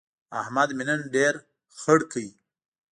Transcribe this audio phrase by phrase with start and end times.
[0.41, 1.33] احمد مې نن ډېر
[1.79, 2.25] خړ کړ.